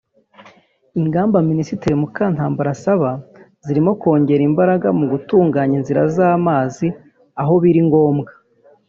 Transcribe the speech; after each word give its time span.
Ingamba 1.01 1.37
Minisitiri 1.49 1.93
Mukantabana 2.01 2.71
asaba 2.75 3.09
zirimo 3.65 3.91
kongera 4.01 4.43
imbaraga 4.49 4.87
mu 4.99 5.05
gutunganya 5.11 5.75
inzira 5.79 6.01
z’amazi 6.15 6.87
aho 7.41 7.53
biri 7.63 7.81
ngombwa 7.87 8.31